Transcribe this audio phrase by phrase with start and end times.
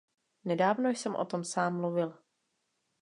[0.45, 2.17] Nedávno jsem o tom sám mluvil.